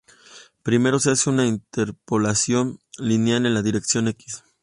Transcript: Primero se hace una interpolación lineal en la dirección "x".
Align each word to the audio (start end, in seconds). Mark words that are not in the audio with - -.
Primero 0.63 0.97
se 0.99 1.11
hace 1.11 1.29
una 1.29 1.45
interpolación 1.45 2.79
lineal 2.97 3.45
en 3.45 3.53
la 3.53 3.61
dirección 3.61 4.07
"x". 4.07 4.41